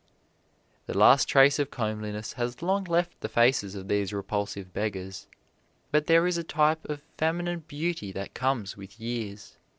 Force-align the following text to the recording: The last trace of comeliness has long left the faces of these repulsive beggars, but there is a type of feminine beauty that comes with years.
The 0.87 0.97
last 0.97 1.27
trace 1.27 1.59
of 1.59 1.69
comeliness 1.69 2.33
has 2.33 2.63
long 2.63 2.85
left 2.85 3.21
the 3.21 3.29
faces 3.29 3.75
of 3.75 3.87
these 3.87 4.11
repulsive 4.11 4.73
beggars, 4.73 5.27
but 5.91 6.07
there 6.07 6.25
is 6.25 6.39
a 6.39 6.43
type 6.43 6.83
of 6.89 7.03
feminine 7.19 7.65
beauty 7.67 8.11
that 8.13 8.33
comes 8.33 8.75
with 8.75 8.99
years. 8.99 9.57